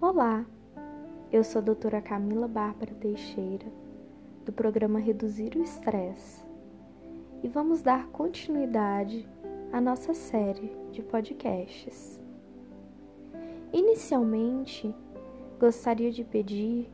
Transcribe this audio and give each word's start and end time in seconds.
Olá, 0.00 0.46
eu 1.32 1.42
sou 1.42 1.60
a 1.60 1.64
doutora 1.64 2.00
Camila 2.00 2.46
Bárbara 2.46 2.94
Teixeira, 2.94 3.66
do 4.44 4.52
programa 4.52 5.00
Reduzir 5.00 5.56
o 5.56 5.60
Estresse, 5.60 6.40
e 7.42 7.48
vamos 7.48 7.82
dar 7.82 8.06
continuidade 8.10 9.28
à 9.72 9.80
nossa 9.80 10.14
série 10.14 10.70
de 10.92 11.02
podcasts. 11.02 12.20
Inicialmente, 13.72 14.94
gostaria 15.58 16.12
de 16.12 16.22
pedir 16.22 16.88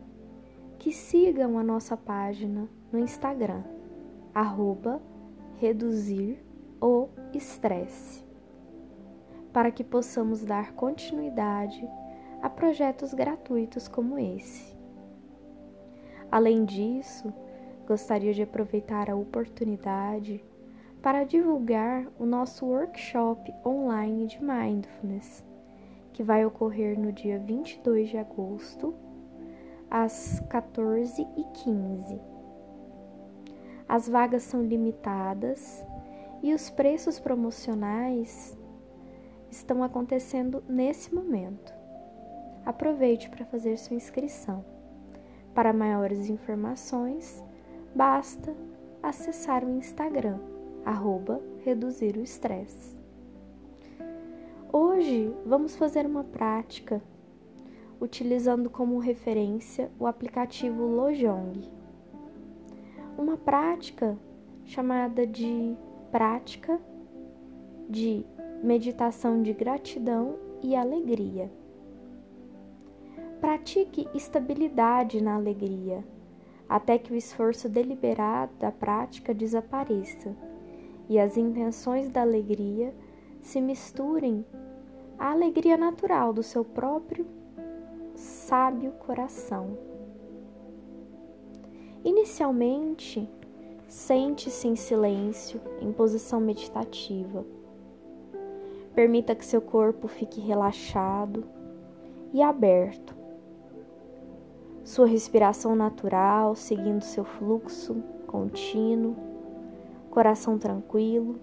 que 0.79 0.91
sigam 0.91 1.59
a 1.59 1.63
nossa 1.63 1.99
página 1.99 2.67
no 2.91 2.99
Instagram, 2.99 3.65
arroba 4.35 4.99
reduzir 5.59 6.43
o 6.81 7.11
estresse, 7.35 8.25
para 9.53 9.71
que 9.71 9.85
possamos 9.85 10.43
dar 10.43 10.73
continuidade 10.73 11.87
a 12.45 12.51
projetos 12.51 13.15
gratuitos 13.15 13.89
como 13.89 14.19
esse. 14.19 14.77
Além 16.31 16.67
disso, 16.67 17.33
gostaria 17.87 18.35
de 18.35 18.43
aproveitar 18.43 19.09
a 19.09 19.17
oportunidade 19.17 20.45
para 21.01 21.25
divulgar 21.25 22.07
o 22.19 22.27
nosso 22.27 22.67
workshop 22.67 23.51
online 23.65 24.27
de 24.27 24.45
Mindfulness, 24.45 25.43
que 26.13 26.23
vai 26.23 26.45
ocorrer 26.45 27.01
no 27.01 27.13
dia 27.13 27.39
22 27.39 28.11
de 28.11 28.19
agosto, 28.19 28.95
às 29.91 30.39
14h15. 30.51 32.21
As 33.89 34.07
vagas 34.07 34.43
são 34.43 34.63
limitadas 34.63 35.83
e 36.43 36.53
os 36.53 36.69
preços 36.69 37.19
promocionais 37.19 38.55
estão 39.51 39.83
acontecendo 39.83 40.63
nesse 40.69 41.15
momento 41.15 41.84
aproveite 42.65 43.29
para 43.31 43.45
fazer 43.45 43.77
sua 43.79 43.97
inscrição. 43.97 44.65
Para 45.55 45.73
maiores 45.73 46.29
informações, 46.29 47.43
basta 47.95 48.55
acessar 49.03 49.65
o 49.65 49.71
Instagram, 49.71 50.39
arroba 50.85 51.41
reduzir 51.65 52.17
o 52.17 52.23
estresse. 52.23 52.99
Hoje 54.73 55.33
vamos 55.47 55.77
fazer 55.77 56.05
uma 56.07 56.25
prática 56.25 57.01
utilizando 58.01 58.69
como 58.69 58.99
referência 58.99 59.91
o 59.99 60.07
aplicativo 60.07 60.85
Lojong. 60.85 61.71
Uma 63.17 63.37
prática 63.37 64.19
chamada 64.65 65.27
de 65.27 65.77
prática 66.11 66.81
de 67.89 68.25
meditação 68.63 69.43
de 69.43 69.53
gratidão 69.53 70.37
e 70.63 70.75
alegria. 70.75 71.51
Pratique 73.45 74.09
estabilidade 74.15 75.23
na 75.23 75.35
alegria, 75.35 76.03
até 76.67 76.97
que 76.97 77.13
o 77.13 77.15
esforço 77.15 77.69
deliberado 77.69 78.55
da 78.59 78.73
prática 78.73 79.35
desapareça 79.35 80.35
e 81.11 81.19
as 81.19 81.37
intenções 81.37 82.09
da 82.09 82.23
alegria 82.23 82.95
se 83.43 83.61
misturem 83.61 84.47
à 85.19 85.33
alegria 85.33 85.77
natural 85.77 86.33
do 86.33 86.43
seu 86.43 86.65
próprio 86.65 87.27
sábio 88.15 88.93
coração. 88.93 89.77
Inicialmente, 92.03 93.29
sente-se 93.87 94.69
em 94.69 94.75
silêncio, 94.75 95.61
em 95.83 95.93
posição 95.93 96.41
meditativa. 96.41 97.45
Permita 98.95 99.35
que 99.35 99.45
seu 99.45 99.61
corpo 99.61 100.09
fique 100.09 100.41
relaxado 100.41 101.45
e 102.33 102.41
aberto 102.41 103.23
sua 104.85 105.07
respiração 105.07 105.75
natural, 105.75 106.55
seguindo 106.55 107.03
seu 107.03 107.25
fluxo 107.25 107.97
contínuo, 108.27 109.17
coração 110.11 110.59
tranquilo. 110.59 111.37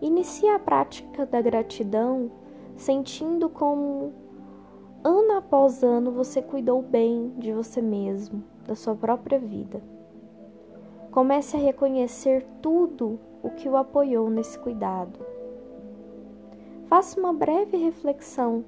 Inicie 0.00 0.48
a 0.48 0.58
prática 0.58 1.26
da 1.26 1.42
gratidão 1.42 2.30
sentindo 2.76 3.48
como 3.48 4.12
ano 5.02 5.32
após 5.36 5.82
ano 5.82 6.12
você 6.12 6.40
cuidou 6.40 6.80
bem 6.80 7.34
de 7.36 7.52
você 7.52 7.82
mesmo, 7.82 8.42
da 8.66 8.74
sua 8.74 8.94
própria 8.94 9.38
vida. 9.38 9.82
Comece 11.10 11.56
a 11.56 11.60
reconhecer 11.60 12.46
tudo 12.62 13.18
o 13.42 13.50
que 13.50 13.68
o 13.68 13.76
apoiou 13.76 14.30
nesse 14.30 14.58
cuidado. 14.58 15.18
Faça 16.86 17.18
uma 17.18 17.32
breve 17.32 17.76
reflexão 17.76 18.64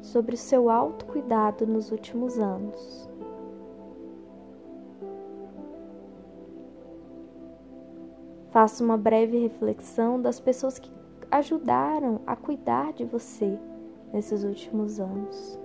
sobre 0.00 0.34
o 0.34 0.38
seu 0.38 0.70
autocuidado 0.70 1.66
nos 1.66 1.90
últimos 1.90 2.38
anos. 2.38 3.08
Faça 8.50 8.82
uma 8.82 8.96
breve 8.96 9.38
reflexão 9.38 10.20
das 10.20 10.40
pessoas 10.40 10.78
que 10.78 10.90
ajudaram 11.30 12.20
a 12.26 12.34
cuidar 12.34 12.92
de 12.92 13.04
você 13.04 13.58
nesses 14.12 14.42
últimos 14.42 14.98
anos. 14.98 15.58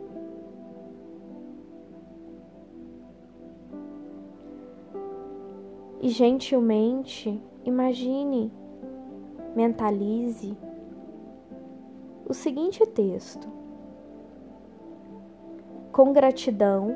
E 6.02 6.10
gentilmente 6.10 7.42
imagine, 7.64 8.52
mentalize 9.56 10.58
o 12.28 12.34
seguinte 12.34 12.86
texto. 12.86 13.63
Com 15.94 16.12
gratidão, 16.12 16.96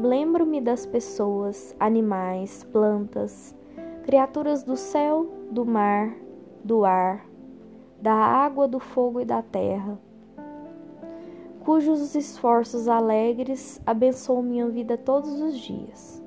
lembro-me 0.00 0.60
das 0.60 0.84
pessoas, 0.84 1.72
animais, 1.78 2.64
plantas, 2.72 3.54
criaturas 4.02 4.64
do 4.64 4.76
céu, 4.76 5.28
do 5.52 5.64
mar, 5.64 6.12
do 6.64 6.84
ar, 6.84 7.24
da 8.00 8.12
água, 8.12 8.66
do 8.66 8.80
fogo 8.80 9.20
e 9.20 9.24
da 9.24 9.40
terra, 9.40 9.96
cujos 11.60 12.16
esforços 12.16 12.88
alegres 12.88 13.80
abençoam 13.86 14.42
minha 14.42 14.68
vida 14.68 14.98
todos 14.98 15.40
os 15.40 15.56
dias. 15.56 16.20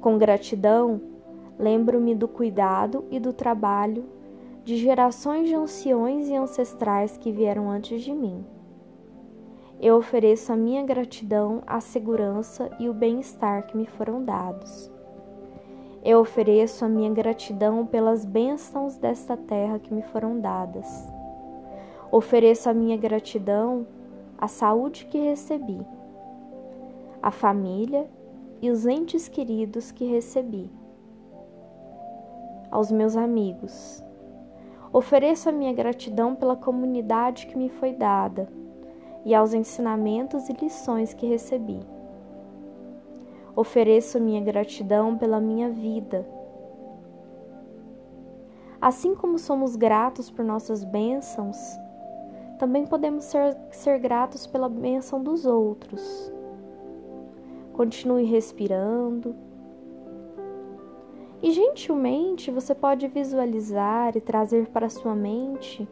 Com 0.00 0.18
gratidão, 0.18 1.00
lembro-me 1.56 2.16
do 2.16 2.26
cuidado 2.26 3.04
e 3.12 3.20
do 3.20 3.32
trabalho 3.32 4.06
de 4.64 4.76
gerações 4.76 5.46
de 5.46 5.54
anciões 5.54 6.28
e 6.28 6.34
ancestrais 6.34 7.16
que 7.16 7.30
vieram 7.30 7.70
antes 7.70 8.02
de 8.02 8.12
mim 8.12 8.44
eu 9.80 9.96
ofereço 9.96 10.52
a 10.52 10.56
minha 10.56 10.82
gratidão 10.82 11.62
à 11.64 11.80
segurança 11.80 12.68
e 12.80 12.88
o 12.88 12.94
bem-estar 12.94 13.64
que 13.68 13.76
me 13.76 13.86
foram 13.86 14.24
dados. 14.24 14.90
Eu 16.04 16.18
ofereço 16.18 16.84
a 16.84 16.88
minha 16.88 17.10
gratidão 17.10 17.86
pelas 17.86 18.24
bênçãos 18.24 18.96
desta 18.96 19.36
terra 19.36 19.78
que 19.78 19.94
me 19.94 20.02
foram 20.02 20.40
dadas. 20.40 21.08
Ofereço 22.10 22.68
a 22.68 22.74
minha 22.74 22.96
gratidão 22.96 23.86
à 24.36 24.48
saúde 24.48 25.06
que 25.06 25.18
recebi, 25.18 25.80
à 27.22 27.30
família 27.30 28.10
e 28.60 28.70
os 28.70 28.84
entes 28.84 29.28
queridos 29.28 29.92
que 29.92 30.04
recebi, 30.06 30.68
aos 32.68 32.90
meus 32.90 33.16
amigos. 33.16 34.02
Ofereço 34.92 35.48
a 35.48 35.52
minha 35.52 35.72
gratidão 35.72 36.34
pela 36.34 36.56
comunidade 36.56 37.46
que 37.46 37.56
me 37.56 37.68
foi 37.68 37.92
dada 37.92 38.48
e 39.24 39.34
aos 39.34 39.54
ensinamentos 39.54 40.48
e 40.48 40.52
lições 40.52 41.12
que 41.12 41.26
recebi. 41.26 41.80
Ofereço 43.54 44.20
minha 44.20 44.40
gratidão 44.40 45.18
pela 45.18 45.40
minha 45.40 45.68
vida. 45.68 46.26
Assim 48.80 49.14
como 49.14 49.38
somos 49.38 49.74
gratos 49.74 50.30
por 50.30 50.44
nossas 50.44 50.84
bênçãos, 50.84 51.58
também 52.58 52.86
podemos 52.86 53.24
ser, 53.24 53.56
ser 53.70 53.98
gratos 53.98 54.46
pela 54.46 54.68
bênção 54.68 55.22
dos 55.22 55.44
outros. 55.44 56.32
Continue 57.72 58.24
respirando. 58.24 59.34
E 61.40 61.52
gentilmente 61.52 62.50
você 62.50 62.74
pode 62.74 63.06
visualizar 63.06 64.16
e 64.16 64.20
trazer 64.20 64.68
para 64.68 64.88
sua 64.88 65.14
mente 65.14 65.88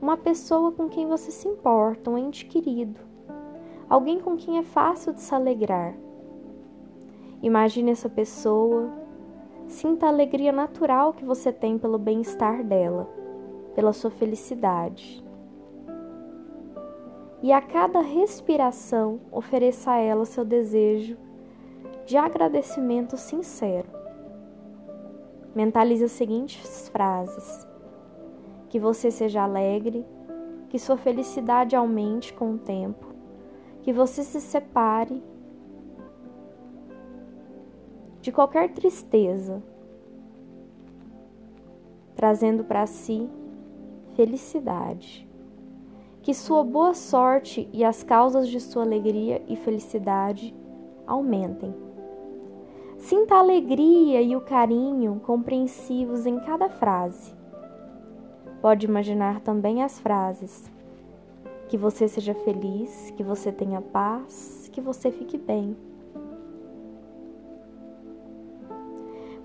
uma 0.00 0.16
pessoa 0.16 0.72
com 0.72 0.88
quem 0.88 1.06
você 1.06 1.30
se 1.30 1.48
importa, 1.48 2.10
um 2.10 2.18
ente 2.18 2.46
querido, 2.46 3.00
alguém 3.88 4.20
com 4.20 4.36
quem 4.36 4.58
é 4.58 4.62
fácil 4.62 5.12
de 5.12 5.20
se 5.20 5.34
alegrar. 5.34 5.94
Imagine 7.42 7.90
essa 7.90 8.08
pessoa, 8.08 8.90
sinta 9.66 10.06
a 10.06 10.08
alegria 10.08 10.52
natural 10.52 11.12
que 11.12 11.24
você 11.24 11.52
tem 11.52 11.78
pelo 11.78 11.98
bem-estar 11.98 12.64
dela, 12.64 13.08
pela 13.74 13.92
sua 13.92 14.10
felicidade. 14.10 15.24
E 17.42 17.52
a 17.52 17.60
cada 17.60 18.00
respiração, 18.00 19.20
ofereça 19.30 19.90
a 19.90 19.98
ela 19.98 20.24
seu 20.24 20.44
desejo 20.44 21.18
de 22.06 22.16
agradecimento 22.16 23.16
sincero. 23.16 23.88
Mentalize 25.54 26.04
as 26.04 26.12
seguintes 26.12 26.88
frases: 26.88 27.66
que 28.74 28.78
você 28.80 29.08
seja 29.08 29.40
alegre, 29.40 30.04
que 30.68 30.80
sua 30.80 30.96
felicidade 30.96 31.76
aumente 31.76 32.32
com 32.32 32.54
o 32.54 32.58
tempo, 32.58 33.06
que 33.82 33.92
você 33.92 34.24
se 34.24 34.40
separe 34.40 35.22
de 38.20 38.32
qualquer 38.32 38.72
tristeza, 38.72 39.62
trazendo 42.16 42.64
para 42.64 42.84
si 42.84 43.30
felicidade. 44.16 45.24
Que 46.20 46.34
sua 46.34 46.64
boa 46.64 46.94
sorte 46.94 47.68
e 47.72 47.84
as 47.84 48.02
causas 48.02 48.48
de 48.48 48.58
sua 48.58 48.82
alegria 48.82 49.40
e 49.46 49.54
felicidade 49.54 50.52
aumentem. 51.06 51.72
Sinta 52.98 53.36
a 53.36 53.38
alegria 53.38 54.20
e 54.20 54.34
o 54.34 54.40
carinho 54.40 55.20
compreensivos 55.24 56.26
em 56.26 56.40
cada 56.40 56.68
frase. 56.68 57.33
Pode 58.64 58.86
imaginar 58.86 59.40
também 59.40 59.82
as 59.82 60.00
frases: 60.00 60.72
que 61.68 61.76
você 61.76 62.08
seja 62.08 62.32
feliz, 62.32 63.12
que 63.14 63.22
você 63.22 63.52
tenha 63.52 63.82
paz, 63.82 64.70
que 64.72 64.80
você 64.80 65.10
fique 65.10 65.36
bem. 65.36 65.76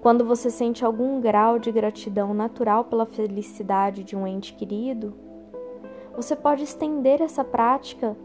Quando 0.01 0.23
você 0.23 0.49
sente 0.49 0.85
algum 0.85 1.19
grau 1.19 1.59
de 1.59 1.69
gratidão 1.69 2.33
natural 2.33 2.85
pela 2.85 3.05
felicidade 3.05 4.05
de 4.05 4.15
um 4.15 4.25
ente 4.25 4.53
querido, 4.53 5.13
você 6.15 6.33
pode 6.33 6.63
estender 6.63 7.21
essa 7.21 7.43
prática 7.43 8.15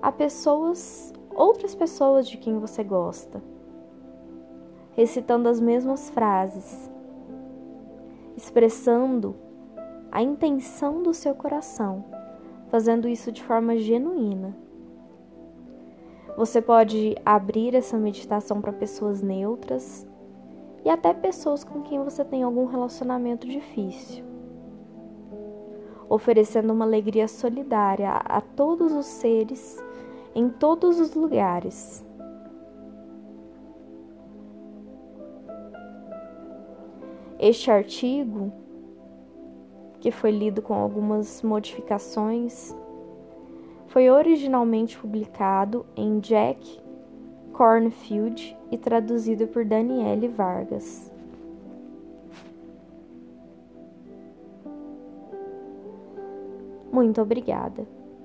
a 0.00 0.10
pessoas, 0.10 1.12
outras 1.34 1.74
pessoas 1.74 2.26
de 2.26 2.38
quem 2.38 2.58
você 2.58 2.82
gosta, 2.82 3.42
recitando 4.96 5.46
as 5.46 5.60
mesmas 5.60 6.08
frases, 6.08 6.90
expressando 8.34 9.46
a 10.10 10.22
intenção 10.22 11.02
do 11.02 11.12
seu 11.12 11.34
coração, 11.34 12.04
fazendo 12.68 13.08
isso 13.08 13.30
de 13.30 13.42
forma 13.42 13.76
genuína. 13.76 14.56
Você 16.36 16.62
pode 16.62 17.16
abrir 17.24 17.74
essa 17.74 17.98
meditação 17.98 18.60
para 18.60 18.72
pessoas 18.72 19.20
neutras 19.22 20.06
e 20.84 20.90
até 20.90 21.12
pessoas 21.12 21.64
com 21.64 21.82
quem 21.82 22.02
você 22.02 22.24
tem 22.24 22.42
algum 22.42 22.64
relacionamento 22.66 23.46
difícil, 23.46 24.24
oferecendo 26.08 26.72
uma 26.72 26.84
alegria 26.84 27.26
solidária 27.26 28.12
a 28.12 28.40
todos 28.40 28.92
os 28.92 29.06
seres 29.06 29.82
em 30.34 30.48
todos 30.48 31.00
os 31.00 31.14
lugares. 31.14 32.04
Este 37.38 37.70
artigo, 37.70 38.52
que 40.08 40.12
foi 40.12 40.30
lido 40.30 40.62
com 40.62 40.72
algumas 40.72 41.42
modificações, 41.42 42.74
foi 43.88 44.08
originalmente 44.08 44.96
publicado 44.96 45.84
em 45.94 46.18
Jack 46.18 46.80
Cornfield 47.52 48.56
e 48.70 48.78
traduzido 48.78 49.46
por 49.48 49.66
Daniele 49.66 50.28
Vargas. 50.28 51.12
Muito 56.90 57.20
obrigada. 57.20 57.97